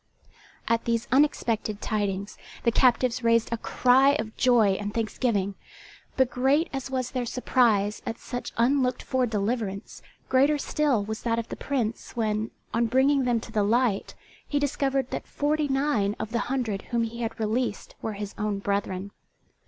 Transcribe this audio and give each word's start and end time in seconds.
At 0.67 0.85
these 0.85 1.07
unexpected 1.11 1.79
tidings 1.79 2.35
the 2.63 2.71
captives 2.71 3.23
raised 3.23 3.53
a 3.53 3.57
cry 3.57 4.13
of 4.13 4.35
joy 4.35 4.69
and 4.81 4.91
thanksgiving; 4.91 5.53
but 6.17 6.31
great 6.31 6.69
as 6.73 6.89
was 6.89 7.11
their 7.11 7.27
surprise 7.27 8.01
at 8.03 8.17
such 8.17 8.51
unlooked 8.57 9.03
for 9.03 9.27
deliverance, 9.27 10.01
greater 10.27 10.57
still 10.57 11.03
was 11.05 11.21
that 11.21 11.37
of 11.37 11.49
the 11.49 11.55
Prince 11.55 12.15
when, 12.15 12.49
on 12.73 12.87
bringing 12.87 13.25
them 13.25 13.39
to 13.41 13.51
the 13.51 13.61
light, 13.61 14.15
he 14.47 14.57
discovered 14.57 15.11
that 15.11 15.27
forty 15.27 15.67
nine 15.67 16.15
of 16.19 16.31
the 16.31 16.39
hundred 16.49 16.81
whom 16.89 17.03
he 17.03 17.21
had 17.21 17.39
released 17.39 17.93
were 18.01 18.13
his 18.13 18.33
own 18.39 18.57
brethren. 18.57 19.11